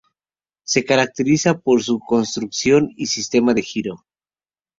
Se 0.63 0.83
caracterizan 0.83 1.61
por 1.61 1.83
su 1.83 1.99
construcción 1.99 2.89
y 2.95 3.05
sistema 3.05 3.53
de 3.53 3.61
giro. 3.61 4.03